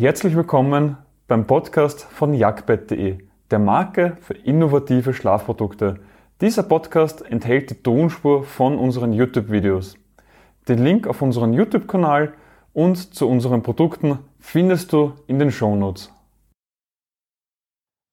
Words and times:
Herzlich 0.00 0.34
willkommen 0.34 0.96
beim 1.28 1.46
Podcast 1.46 2.04
von 2.04 2.32
jagdbett.de, 2.32 3.18
der 3.50 3.58
Marke 3.58 4.16
für 4.22 4.32
innovative 4.32 5.12
Schlafprodukte. 5.12 6.00
Dieser 6.40 6.62
Podcast 6.62 7.20
enthält 7.20 7.68
die 7.68 7.82
Tonspur 7.82 8.44
von 8.44 8.78
unseren 8.78 9.12
YouTube-Videos. 9.12 9.98
Den 10.68 10.78
Link 10.78 11.06
auf 11.06 11.20
unseren 11.20 11.52
YouTube-Kanal 11.52 12.32
und 12.72 13.14
zu 13.14 13.28
unseren 13.28 13.62
Produkten 13.62 14.20
findest 14.38 14.90
du 14.94 15.12
in 15.26 15.38
den 15.38 15.50
Shownotes. 15.50 16.10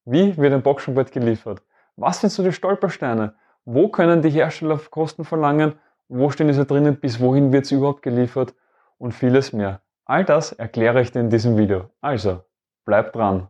Wie 0.03 0.35
wird 0.35 0.51
ein 0.51 0.63
Boxenbett 0.63 1.13
geliefert? 1.13 1.63
Was 1.95 2.19
sind 2.19 2.31
so 2.31 2.43
die 2.43 2.51
Stolpersteine? 2.51 3.35
Wo 3.63 3.87
können 3.87 4.21
die 4.21 4.29
Hersteller 4.29 4.77
Kosten 4.91 5.23
verlangen? 5.23 5.75
Wo 6.09 6.31
stehen 6.31 6.47
diese 6.47 6.65
drinnen? 6.65 6.99
Bis 6.99 7.21
wohin 7.21 7.53
wird 7.53 7.63
es 7.63 7.71
überhaupt 7.71 8.01
geliefert? 8.01 8.55
Und 8.97 9.13
vieles 9.13 9.53
mehr. 9.53 9.79
All 10.09 10.23
das 10.23 10.53
erkläre 10.53 11.01
ich 11.01 11.11
dir 11.11 11.19
in 11.19 11.29
diesem 11.29 11.57
Video. 11.57 11.89
Also, 11.99 12.41
bleib 12.85 13.11
dran. 13.11 13.49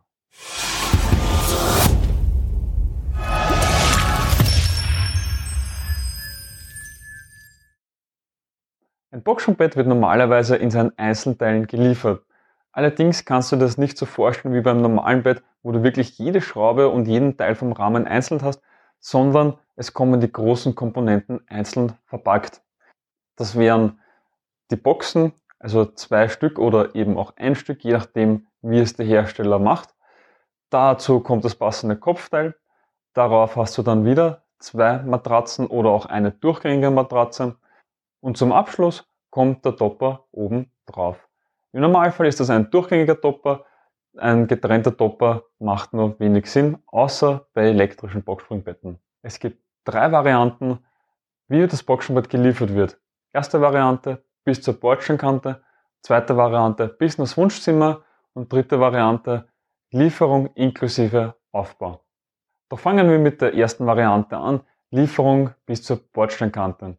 Ein 9.12 9.22
Boxenbett 9.22 9.76
wird 9.76 9.86
normalerweise 9.86 10.56
in 10.56 10.72
seinen 10.72 10.98
Einzelteilen 10.98 11.68
geliefert. 11.68 12.24
Allerdings 12.72 13.24
kannst 13.24 13.52
du 13.52 13.56
das 13.56 13.78
nicht 13.78 13.96
so 13.96 14.04
vorstellen 14.04 14.52
wie 14.52 14.60
beim 14.60 14.82
normalen 14.82 15.22
Bett, 15.22 15.44
wo 15.62 15.70
du 15.70 15.84
wirklich 15.84 16.18
jede 16.18 16.40
Schraube 16.40 16.88
und 16.88 17.06
jeden 17.06 17.36
Teil 17.36 17.54
vom 17.54 17.70
Rahmen 17.70 18.04
einzeln 18.04 18.42
hast, 18.42 18.60
sondern 18.98 19.56
es 19.76 19.92
kommen 19.92 20.20
die 20.20 20.32
großen 20.32 20.74
Komponenten 20.74 21.40
einzeln 21.46 21.92
verpackt. 22.06 22.62
Das 23.36 23.56
wären 23.56 24.00
die 24.72 24.76
Boxen, 24.76 25.32
also 25.58 25.84
zwei 25.84 26.28
Stück 26.28 26.58
oder 26.58 26.94
eben 26.94 27.16
auch 27.16 27.34
ein 27.36 27.54
Stück, 27.54 27.84
je 27.84 27.92
nachdem, 27.92 28.46
wie 28.62 28.78
es 28.78 28.94
der 28.94 29.06
Hersteller 29.06 29.58
macht. 29.58 29.94
Dazu 30.70 31.20
kommt 31.20 31.44
das 31.44 31.54
passende 31.54 31.96
Kopfteil. 31.96 32.54
Darauf 33.14 33.56
hast 33.56 33.76
du 33.78 33.82
dann 33.82 34.04
wieder 34.04 34.44
zwei 34.58 34.98
Matratzen 34.98 35.66
oder 35.66 35.90
auch 35.90 36.06
eine 36.06 36.30
durchgängige 36.30 36.90
Matratze. 36.90 37.56
Und 38.20 38.36
zum 38.36 38.52
Abschluss 38.52 39.08
kommt 39.30 39.64
der 39.64 39.76
Topper 39.76 40.26
oben 40.32 40.70
drauf. 40.86 41.28
Im 41.72 41.80
Normalfall 41.80 42.26
ist 42.26 42.40
das 42.40 42.50
ein 42.50 42.70
durchgängiger 42.70 43.20
Topper. 43.20 43.64
Ein 44.16 44.46
getrennter 44.46 44.96
Topper 44.96 45.44
macht 45.58 45.92
nur 45.92 46.18
wenig 46.18 46.50
Sinn, 46.50 46.78
außer 46.86 47.46
bei 47.52 47.68
elektrischen 47.68 48.22
Boxspringbetten. 48.22 48.98
Es 49.22 49.38
gibt 49.38 49.62
drei 49.84 50.10
Varianten, 50.10 50.84
wie 51.46 51.66
das 51.66 51.82
Boxspringbett 51.82 52.30
geliefert 52.30 52.74
wird. 52.74 52.98
Erste 53.32 53.60
Variante 53.60 54.24
bis 54.48 54.62
zur 54.62 54.80
Bordsteinkante, 54.80 55.60
zweite 56.00 56.34
Variante 56.34 56.88
bis 56.88 57.16
ins 57.16 57.36
Wunschzimmer 57.36 58.00
und 58.32 58.50
dritte 58.50 58.80
Variante 58.80 59.46
Lieferung 59.90 60.46
inklusive 60.54 61.34
Aufbau. 61.52 62.00
Doch 62.70 62.78
fangen 62.78 63.10
wir 63.10 63.18
mit 63.18 63.42
der 63.42 63.52
ersten 63.54 63.84
Variante 63.84 64.38
an, 64.38 64.62
Lieferung 64.90 65.50
bis 65.66 65.82
zur 65.82 65.98
Bordsteinkante. 65.98 66.96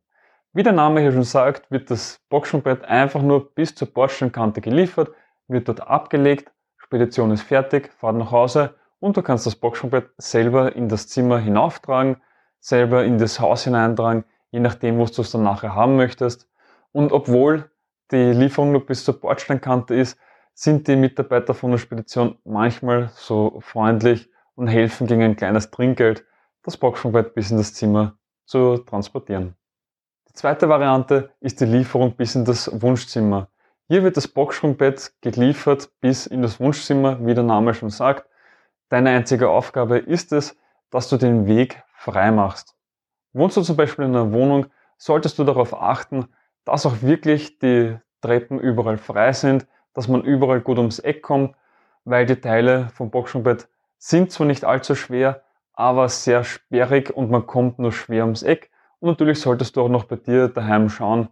Wie 0.54 0.62
der 0.62 0.74
Name 0.74 1.02
hier 1.02 1.12
schon 1.12 1.24
sagt, 1.24 1.72
wird 1.72 1.90
das 1.90 2.22
Boxenbett 2.30 2.86
einfach 2.86 3.24
nur 3.24 3.52
bis 3.56 3.74
zur 3.74 3.88
Bordsteinkante 3.88 4.62
geliefert, 4.62 5.10
wird 5.48 5.68
dort 5.68 5.82
abgelegt, 5.82 6.52
Spedition 6.78 7.32
ist 7.32 7.42
fertig, 7.42 7.92
fahrt 7.94 8.18
nach 8.18 8.30
Hause 8.30 8.76
und 9.00 9.18
du 9.18 9.24
kannst 9.24 9.48
das 9.48 9.56
Boxenbett 9.56 10.12
selber 10.20 10.76
in 10.76 10.88
das 10.88 11.08
Zimmer 11.08 11.40
hinauftragen, 11.40 12.18
selber 12.60 13.06
in 13.06 13.18
das 13.18 13.40
Haus 13.40 13.64
hineintragen, 13.64 14.24
je 14.52 14.60
nachdem, 14.60 15.00
was 15.00 15.14
du 15.14 15.24
es 15.24 15.32
dann 15.32 15.42
nachher 15.42 15.74
haben 15.74 15.96
möchtest. 15.96 16.48
Und 16.92 17.12
obwohl 17.12 17.70
die 18.12 18.32
Lieferung 18.32 18.72
nur 18.72 18.86
bis 18.86 19.04
zur 19.04 19.20
Bordsteinkante 19.20 19.96
ist, 19.96 20.18
sind 20.54 20.88
die 20.88 20.96
Mitarbeiter 20.96 21.54
von 21.54 21.72
der 21.72 21.78
Spedition 21.78 22.38
manchmal 22.44 23.12
so 23.14 23.60
freundlich 23.62 24.30
und 24.56 24.68
helfen 24.68 25.08
gegen 25.08 25.24
ein 25.24 25.36
kleines 25.36 25.72
Trinkgeld, 25.72 26.26
das 26.64 26.76
Boxenbett 26.76 27.34
bis 27.34 27.52
in 27.52 27.58
das 27.58 27.74
Zimmer 27.74 28.18
zu 28.46 28.78
transportieren. 28.80 29.56
Die 30.28 30.34
zweite 30.34 30.68
Variante 30.68 31.32
ist 31.40 31.62
die 31.62 31.66
Lieferung 31.66 32.16
bis 32.16 32.36
in 32.36 32.46
das 32.46 32.82
Wunschzimmer. 32.82 33.50
Hier 33.88 34.04
wird 34.04 34.18
das 34.18 34.28
Boxsprungbett 34.28 35.14
geliefert 35.22 35.90
bis 36.02 36.28
in 36.28 36.42
das 36.42 36.60
Wunschzimmer, 36.60 37.26
wie 37.26 37.34
der 37.34 37.44
Name 37.44 37.74
schon 37.74 37.90
sagt. 37.90 38.28
Deine 38.90 39.12
einzige 39.12 39.50
Aufgabe 39.50 39.98
ist 39.98 40.34
es, 40.34 40.58
dass 40.90 41.10
du 41.10 41.18
den 41.18 41.46
Weg 41.46 41.82
frei 41.96 42.32
machst. 42.32 42.76
Wohnst 43.34 43.58
du 43.58 43.62
zum 43.62 43.78
Beispiel 43.78 44.06
in 44.06 44.16
einer 44.16 44.32
Wohnung, 44.32 44.68
solltest 44.98 45.40
du 45.40 45.44
darauf 45.44 45.74
achten, 45.74 46.28
dass 46.66 46.86
auch 46.86 47.02
wirklich 47.02 47.60
die 47.60 47.98
Treppen 48.22 48.60
überall 48.60 48.98
frei 48.98 49.34
sind, 49.34 49.68
dass 49.94 50.08
man 50.08 50.24
überall 50.24 50.62
gut 50.62 50.78
ums 50.78 51.00
Eck 51.00 51.22
kommt, 51.22 51.56
weil 52.06 52.26
die 52.26 52.40
Teile 52.40 52.90
vom 52.94 53.10
Boxenbett 53.10 53.68
sind 53.98 54.32
zwar 54.32 54.48
nicht 54.48 54.66
allzu 54.66 54.96
schwer, 54.96 55.44
aber 55.74 56.10
sehr 56.10 56.44
sperrig 56.44 57.16
und 57.16 57.32
man 57.32 57.48
kommt 57.48 57.80
nur 57.80 57.92
schwer 57.92 58.24
ums 58.26 58.44
Eck. 58.44 58.70
Und 59.00 59.10
natürlich 59.10 59.40
solltest 59.40 59.76
du 59.76 59.82
auch 59.82 59.90
noch 59.90 60.06
bei 60.06 60.18
dir 60.18 60.50
daheim 60.50 60.90
schauen, 60.90 61.30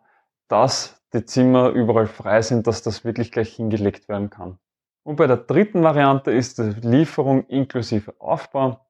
dass 0.48 1.02
die 1.14 1.26
Zimmer 1.26 1.70
überall 1.70 2.08
frei 2.08 2.42
sind, 2.42 2.68
dass 2.68 2.82
das 2.82 3.04
wirklich 3.06 3.32
gleich 3.32 3.56
hingelegt 3.56 4.10
werden 4.10 4.30
kann. 4.30 4.58
Und 5.04 5.16
bei 5.16 5.28
der 5.28 5.38
dritten 5.38 5.84
Variante 5.84 6.32
ist 6.32 6.58
die 6.58 6.74
Lieferung 6.82 7.46
inklusive 7.48 8.14
Aufbau. 8.20 8.86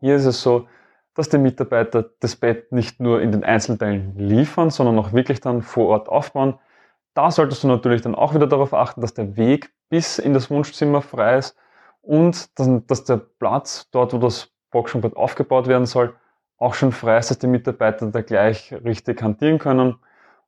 Hier 0.00 0.16
ist 0.16 0.26
es 0.26 0.42
so, 0.42 0.68
dass 1.16 1.28
die 1.28 1.38
Mitarbeiter 1.38 2.10
das 2.20 2.36
Bett 2.36 2.72
nicht 2.72 3.00
nur 3.00 3.22
in 3.22 3.32
den 3.32 3.42
Einzelteilen 3.42 4.16
liefern, 4.16 4.70
sondern 4.70 4.98
auch 4.98 5.12
wirklich 5.12 5.40
dann 5.40 5.62
vor 5.62 5.88
Ort 5.88 6.08
aufbauen. 6.08 6.58
Da 7.14 7.30
solltest 7.30 7.64
du 7.64 7.68
natürlich 7.68 8.02
dann 8.02 8.14
auch 8.14 8.34
wieder 8.34 8.46
darauf 8.46 8.74
achten, 8.74 9.00
dass 9.00 9.14
der 9.14 9.36
Weg 9.36 9.72
bis 9.88 10.18
in 10.18 10.34
das 10.34 10.50
Wunschzimmer 10.50 11.00
frei 11.00 11.38
ist 11.38 11.56
und 12.02 12.50
dass 12.58 13.04
der 13.04 13.16
Platz 13.16 13.88
dort, 13.90 14.12
wo 14.12 14.18
das 14.18 14.50
Boxenbett 14.70 15.16
aufgebaut 15.16 15.66
werden 15.66 15.86
soll, 15.86 16.14
auch 16.58 16.74
schon 16.74 16.92
frei 16.92 17.18
ist, 17.18 17.30
dass 17.30 17.38
die 17.38 17.46
Mitarbeiter 17.46 18.06
da 18.06 18.20
gleich 18.20 18.74
richtig 18.84 19.22
hantieren 19.22 19.58
können. 19.58 19.96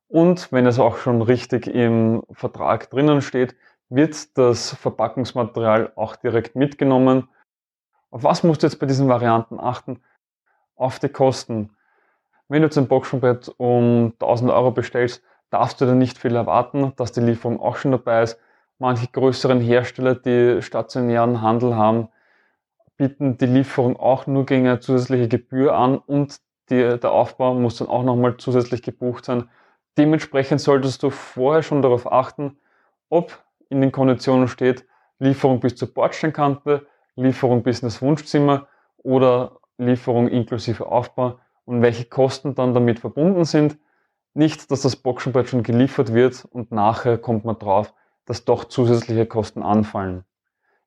Und 0.07 0.51
wenn 0.51 0.65
es 0.65 0.79
auch 0.79 0.97
schon 0.97 1.21
richtig 1.21 1.67
im 1.67 2.23
Vertrag 2.31 2.89
drinnen 2.89 3.21
steht, 3.21 3.55
wird 3.89 4.37
das 4.37 4.75
Verpackungsmaterial 4.75 5.93
auch 5.95 6.15
direkt 6.15 6.55
mitgenommen. 6.55 7.27
Auf 8.11 8.23
was 8.23 8.43
musst 8.43 8.61
du 8.61 8.67
jetzt 8.67 8.79
bei 8.79 8.85
diesen 8.85 9.07
Varianten 9.07 9.59
achten? 9.59 10.01
Auf 10.79 10.99
die 10.99 11.09
Kosten. 11.09 11.69
Wenn 12.47 12.61
du 12.61 12.67
jetzt 12.67 12.77
ein 12.77 12.87
Boxenbett 12.87 13.53
um 13.57 14.13
1000 14.13 14.51
Euro 14.51 14.71
bestellst, 14.71 15.21
darfst 15.49 15.79
du 15.81 15.85
dann 15.85 15.97
nicht 15.97 16.17
viel 16.17 16.35
erwarten, 16.35 16.93
dass 16.95 17.11
die 17.11 17.21
Lieferung 17.21 17.59
auch 17.59 17.75
schon 17.75 17.91
dabei 17.91 18.23
ist. 18.23 18.39
Manche 18.79 19.07
größeren 19.07 19.59
Hersteller, 19.59 20.15
die 20.15 20.61
stationären 20.61 21.41
Handel 21.41 21.75
haben, 21.75 22.09
bieten 22.97 23.37
die 23.37 23.45
Lieferung 23.45 23.97
auch 23.97 24.25
nur 24.25 24.45
gegen 24.45 24.67
eine 24.67 24.79
zusätzliche 24.79 25.27
Gebühr 25.27 25.75
an 25.75 25.97
und 25.97 26.39
die, 26.69 26.97
der 26.99 27.11
Aufbau 27.11 27.53
muss 27.55 27.77
dann 27.77 27.87
auch 27.87 28.03
nochmal 28.03 28.37
zusätzlich 28.37 28.81
gebucht 28.81 29.25
sein. 29.25 29.49
Dementsprechend 29.97 30.61
solltest 30.61 31.03
du 31.03 31.09
vorher 31.09 31.63
schon 31.63 31.81
darauf 31.81 32.11
achten, 32.11 32.57
ob 33.09 33.43
in 33.69 33.81
den 33.81 33.91
Konditionen 33.91 34.47
steht 34.47 34.85
Lieferung 35.19 35.59
bis 35.59 35.75
zur 35.75 35.93
Bordsteinkante, 35.93 36.87
Lieferung 37.15 37.63
bis 37.63 37.81
ins 37.81 38.01
Wunschzimmer 38.01 38.67
oder 38.97 39.58
Lieferung 39.79 40.27
inklusive 40.27 40.87
Aufbau 40.87 41.39
und 41.65 41.81
welche 41.81 42.05
Kosten 42.05 42.55
dann 42.55 42.73
damit 42.73 42.99
verbunden 42.99 43.45
sind. 43.45 43.77
Nicht, 44.33 44.71
dass 44.71 44.81
das 44.81 44.95
Boxenbrett 44.95 45.49
schon 45.49 45.63
geliefert 45.63 46.13
wird 46.13 46.45
und 46.51 46.71
nachher 46.71 47.17
kommt 47.17 47.45
man 47.45 47.57
drauf, 47.57 47.93
dass 48.25 48.45
doch 48.45 48.65
zusätzliche 48.65 49.25
Kosten 49.25 49.63
anfallen. 49.63 50.23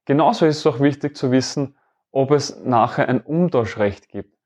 Genauso 0.05 0.47
ist 0.47 0.59
es 0.59 0.67
auch 0.67 0.81
wichtig 0.81 1.17
zu 1.17 1.31
wissen, 1.31 1.77
ob 2.11 2.31
es 2.31 2.61
nachher 2.65 3.09
ein 3.09 3.21
Umtauschrecht 3.21 4.09
gibt. 4.09 4.37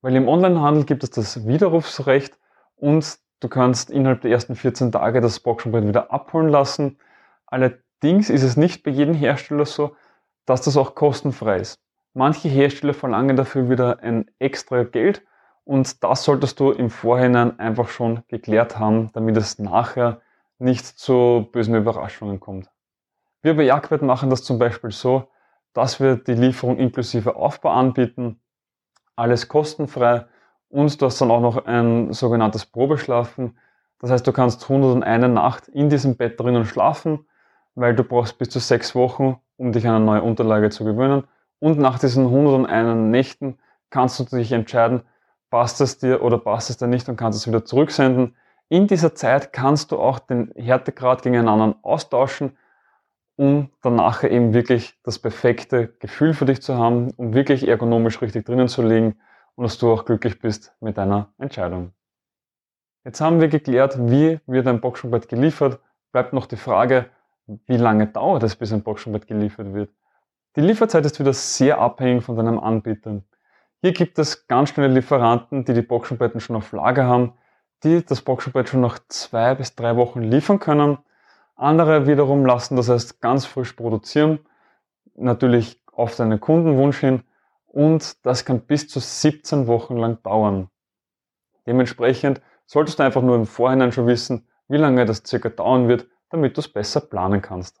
Weil 0.00 0.16
im 0.16 0.28
Onlinehandel 0.28 0.84
gibt 0.84 1.02
es 1.02 1.10
das 1.10 1.46
Widerrufsrecht 1.46 2.38
und 2.76 3.18
du 3.40 3.48
kannst 3.48 3.90
innerhalb 3.90 4.20
der 4.22 4.30
ersten 4.30 4.54
14 4.54 4.92
Tage 4.92 5.20
das 5.20 5.40
Boxenbrett 5.40 5.86
wieder 5.86 6.12
abholen 6.12 6.48
lassen. 6.48 6.98
Allerdings 7.46 8.30
ist 8.30 8.42
es 8.42 8.56
nicht 8.56 8.82
bei 8.82 8.90
jedem 8.90 9.14
Hersteller 9.14 9.66
so, 9.66 9.96
dass 10.44 10.62
das 10.62 10.76
auch 10.76 10.94
kostenfrei 10.94 11.56
ist. 11.56 11.80
Manche 12.18 12.48
Hersteller 12.48 12.94
verlangen 12.94 13.36
dafür 13.36 13.68
wieder 13.68 14.02
ein 14.02 14.30
extra 14.38 14.84
Geld 14.84 15.20
und 15.64 16.02
das 16.02 16.24
solltest 16.24 16.58
du 16.58 16.70
im 16.70 16.88
Vorhinein 16.88 17.58
einfach 17.58 17.90
schon 17.90 18.22
geklärt 18.28 18.78
haben, 18.78 19.10
damit 19.12 19.36
es 19.36 19.58
nachher 19.58 20.22
nicht 20.58 20.86
zu 20.86 21.46
bösen 21.52 21.74
Überraschungen 21.74 22.40
kommt. 22.40 22.70
Wir 23.42 23.54
bei 23.54 23.64
Jagdwert 23.64 24.00
machen 24.00 24.30
das 24.30 24.44
zum 24.44 24.58
Beispiel 24.58 24.92
so, 24.92 25.28
dass 25.74 26.00
wir 26.00 26.16
die 26.16 26.32
Lieferung 26.32 26.78
inklusive 26.78 27.36
Aufbau 27.36 27.72
anbieten, 27.72 28.40
alles 29.14 29.48
kostenfrei 29.48 30.24
und 30.70 30.98
du 30.98 31.04
hast 31.04 31.20
dann 31.20 31.30
auch 31.30 31.42
noch 31.42 31.66
ein 31.66 32.14
sogenanntes 32.14 32.64
Probeschlafen. 32.64 33.58
Das 33.98 34.10
heißt, 34.10 34.26
du 34.26 34.32
kannst 34.32 34.62
101 34.62 35.34
Nacht 35.34 35.68
in 35.68 35.90
diesem 35.90 36.16
Bett 36.16 36.40
drinnen 36.40 36.64
schlafen, 36.64 37.26
weil 37.74 37.94
du 37.94 38.04
brauchst 38.04 38.38
bis 38.38 38.48
zu 38.48 38.58
sechs 38.58 38.94
Wochen, 38.94 39.38
um 39.58 39.72
dich 39.72 39.86
an 39.86 39.96
eine 39.96 40.04
neue 40.06 40.22
Unterlage 40.22 40.70
zu 40.70 40.82
gewöhnen. 40.82 41.24
Und 41.58 41.78
nach 41.78 41.98
diesen 41.98 42.26
101 42.26 43.10
Nächten 43.10 43.58
kannst 43.90 44.18
du 44.20 44.24
dich 44.36 44.52
entscheiden, 44.52 45.02
passt 45.50 45.80
es 45.80 45.98
dir 45.98 46.22
oder 46.22 46.38
passt 46.38 46.70
es 46.70 46.76
dir 46.76 46.86
nicht 46.86 47.08
und 47.08 47.16
kannst 47.16 47.38
es 47.38 47.46
wieder 47.46 47.64
zurücksenden. 47.64 48.36
In 48.68 48.86
dieser 48.86 49.14
Zeit 49.14 49.52
kannst 49.52 49.92
du 49.92 49.98
auch 49.98 50.18
den 50.18 50.52
Härtegrad 50.56 51.22
gegen 51.22 51.36
einen 51.36 51.48
anderen 51.48 51.76
austauschen 51.82 52.56
um 53.36 53.70
dann 53.82 53.96
nachher 53.96 54.30
eben 54.30 54.54
wirklich 54.54 54.98
das 55.02 55.18
perfekte 55.18 55.88
Gefühl 56.00 56.34
für 56.34 56.46
dich 56.46 56.62
zu 56.62 56.76
haben, 56.76 57.10
um 57.16 57.34
wirklich 57.34 57.68
ergonomisch 57.68 58.20
richtig 58.22 58.46
drinnen 58.46 58.68
zu 58.68 58.82
liegen 58.82 59.16
und 59.54 59.64
dass 59.64 59.78
du 59.78 59.92
auch 59.92 60.04
glücklich 60.04 60.40
bist 60.40 60.74
mit 60.80 60.96
deiner 60.96 61.32
Entscheidung. 61.38 61.92
Jetzt 63.04 63.20
haben 63.20 63.40
wir 63.40 63.48
geklärt, 63.48 63.98
wie 64.10 64.40
wird 64.46 64.66
ein 64.66 64.80
Boxsprungbett 64.80 65.28
geliefert. 65.28 65.78
Bleibt 66.12 66.32
noch 66.32 66.46
die 66.46 66.56
Frage, 66.56 67.06
wie 67.46 67.76
lange 67.76 68.08
dauert 68.08 68.42
es, 68.42 68.56
bis 68.56 68.72
ein 68.72 68.82
Boxsprungbett 68.82 69.28
geliefert 69.28 69.72
wird. 69.74 69.90
Die 70.56 70.62
Lieferzeit 70.62 71.04
ist 71.06 71.20
wieder 71.20 71.32
sehr 71.32 71.78
abhängig 71.78 72.24
von 72.24 72.36
deinem 72.36 72.58
Anbieter. 72.58 73.22
Hier 73.82 73.92
gibt 73.92 74.18
es 74.18 74.48
ganz 74.48 74.70
schnelle 74.70 74.92
Lieferanten, 74.92 75.64
die 75.64 75.74
die 75.74 75.82
Boxsprungbetten 75.82 76.40
schon 76.40 76.56
auf 76.56 76.72
Lager 76.72 77.04
haben, 77.04 77.34
die 77.84 78.04
das 78.04 78.22
Boxsprungbett 78.22 78.70
schon 78.70 78.80
nach 78.80 78.98
zwei 79.08 79.54
bis 79.54 79.74
drei 79.74 79.96
Wochen 79.96 80.22
liefern 80.22 80.58
können 80.58 80.98
andere 81.56 82.06
wiederum 82.06 82.44
lassen 82.44 82.76
das 82.76 82.88
heißt 82.88 83.20
ganz 83.20 83.46
frisch 83.46 83.72
produzieren, 83.72 84.40
natürlich 85.14 85.82
auf 85.90 86.14
deinen 86.14 86.38
Kundenwunsch 86.38 86.98
hin 86.98 87.22
und 87.66 88.24
das 88.26 88.44
kann 88.44 88.60
bis 88.60 88.88
zu 88.88 89.00
17 89.00 89.66
Wochen 89.66 89.96
lang 89.96 90.22
dauern. 90.22 90.68
Dementsprechend 91.66 92.42
solltest 92.66 92.98
du 92.98 93.02
einfach 93.02 93.22
nur 93.22 93.36
im 93.36 93.46
Vorhinein 93.46 93.92
schon 93.92 94.06
wissen, 94.06 94.46
wie 94.68 94.76
lange 94.76 95.06
das 95.06 95.22
circa 95.26 95.48
dauern 95.48 95.88
wird, 95.88 96.06
damit 96.28 96.56
du 96.56 96.60
es 96.60 96.68
besser 96.68 97.00
planen 97.00 97.40
kannst. 97.40 97.80